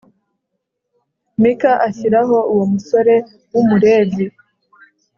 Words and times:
mika 1.41 1.71
ashyiraho 1.87 2.37
uwo 2.51 2.65
musore 2.73 3.15
w'umulevi 3.53 4.25